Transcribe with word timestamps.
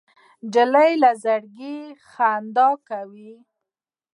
نجلۍ 0.45 0.91
له 1.03 1.11
زړګي 1.23 1.77
خندا 2.11 2.69
کوي. 2.89 3.33